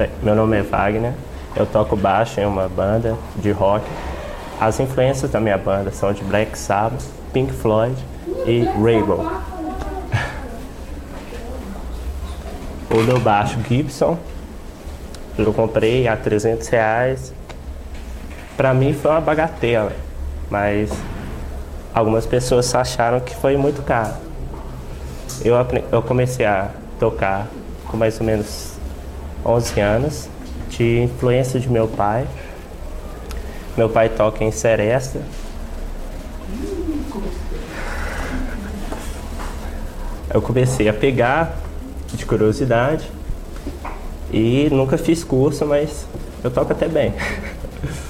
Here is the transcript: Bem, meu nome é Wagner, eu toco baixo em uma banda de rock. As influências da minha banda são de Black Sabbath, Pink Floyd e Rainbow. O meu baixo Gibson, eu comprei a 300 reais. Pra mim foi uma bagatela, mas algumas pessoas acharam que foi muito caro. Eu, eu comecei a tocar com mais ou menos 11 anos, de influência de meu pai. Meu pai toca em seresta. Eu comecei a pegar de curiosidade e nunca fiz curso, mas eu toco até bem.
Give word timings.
Bem, 0.00 0.08
meu 0.22 0.34
nome 0.34 0.56
é 0.56 0.62
Wagner, 0.62 1.12
eu 1.54 1.66
toco 1.66 1.94
baixo 1.94 2.40
em 2.40 2.46
uma 2.46 2.66
banda 2.66 3.18
de 3.36 3.50
rock. 3.50 3.84
As 4.58 4.80
influências 4.80 5.30
da 5.30 5.38
minha 5.38 5.58
banda 5.58 5.90
são 5.90 6.10
de 6.10 6.24
Black 6.24 6.58
Sabbath, 6.58 7.04
Pink 7.34 7.52
Floyd 7.52 7.94
e 8.46 8.62
Rainbow. 8.82 9.30
O 12.90 13.02
meu 13.02 13.20
baixo 13.20 13.58
Gibson, 13.68 14.16
eu 15.36 15.52
comprei 15.52 16.08
a 16.08 16.16
300 16.16 16.66
reais. 16.68 17.34
Pra 18.56 18.72
mim 18.72 18.94
foi 18.94 19.10
uma 19.10 19.20
bagatela, 19.20 19.92
mas 20.50 20.90
algumas 21.92 22.24
pessoas 22.24 22.74
acharam 22.74 23.20
que 23.20 23.36
foi 23.36 23.54
muito 23.58 23.82
caro. 23.82 24.14
Eu, 25.44 25.56
eu 25.92 26.00
comecei 26.00 26.46
a 26.46 26.70
tocar 26.98 27.46
com 27.86 27.98
mais 27.98 28.18
ou 28.18 28.24
menos 28.24 28.79
11 29.44 29.80
anos, 29.80 30.28
de 30.68 31.00
influência 31.00 31.58
de 31.58 31.68
meu 31.68 31.88
pai. 31.88 32.26
Meu 33.76 33.88
pai 33.88 34.08
toca 34.08 34.44
em 34.44 34.50
seresta. 34.50 35.20
Eu 40.32 40.40
comecei 40.40 40.88
a 40.88 40.92
pegar 40.92 41.56
de 42.12 42.24
curiosidade 42.24 43.10
e 44.32 44.68
nunca 44.70 44.96
fiz 44.96 45.24
curso, 45.24 45.66
mas 45.66 46.06
eu 46.42 46.50
toco 46.50 46.72
até 46.72 46.86
bem. 46.86 47.12